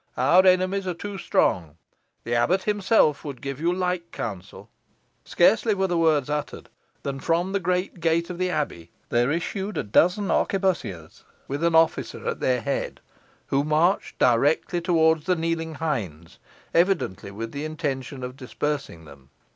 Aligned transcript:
Our 0.17 0.47
enemies 0.47 0.87
are 0.87 0.95
too 0.95 1.19
strong. 1.19 1.77
The 2.23 2.33
abbot 2.33 2.63
himself 2.63 3.23
would 3.23 3.39
give 3.39 3.61
you 3.61 3.71
like 3.71 4.11
counsel." 4.11 4.71
Scarcely 5.25 5.75
were 5.75 5.85
the 5.85 5.95
words 5.99 6.27
uttered 6.27 6.69
than 7.03 7.19
from 7.19 7.51
the 7.51 7.59
great 7.59 7.99
gate 7.99 8.31
of 8.31 8.39
the 8.39 8.49
abbey 8.49 8.89
there 9.09 9.29
issued 9.29 9.77
a 9.77 9.83
dozen 9.83 10.31
arquebussiers 10.31 11.23
with 11.47 11.63
an 11.63 11.75
officer 11.75 12.27
at 12.27 12.39
their 12.39 12.61
head, 12.61 12.99
who 13.49 13.63
marched 13.63 14.17
directly 14.17 14.81
towards 14.81 15.27
the 15.27 15.35
kneeling 15.35 15.75
hinds, 15.75 16.39
evidently 16.73 17.29
with 17.29 17.51
the 17.51 17.63
intention 17.63 18.23
of 18.23 18.35
dispersing 18.35 19.05
them. 19.05 19.29